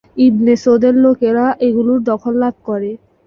ইবনে 0.19 0.53
সৌদের 0.63 0.95
লোকেরা 1.03 1.45
এগুলোর 1.67 1.99
দখল 2.09 2.33
লাভ 2.43 2.55
করে। 2.67 2.91